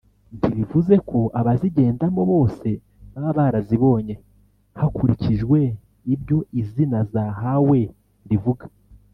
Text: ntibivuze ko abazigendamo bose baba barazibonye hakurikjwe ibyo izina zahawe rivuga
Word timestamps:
ntibivuze 0.37 0.95
ko 1.09 1.19
abazigendamo 1.39 2.21
bose 2.31 2.67
baba 3.11 3.31
barazibonye 3.37 4.15
hakurikjwe 4.79 5.59
ibyo 6.13 6.37
izina 6.61 6.97
zahawe 7.11 7.79
rivuga 8.29 8.65